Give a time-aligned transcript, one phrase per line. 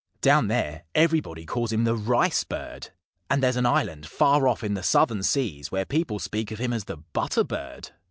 [0.21, 2.89] Down there everybody calls him the Rice Bird.
[3.29, 6.73] And there's an island far off in the southern seas where people speak of him
[6.73, 7.91] as the Butter Bird."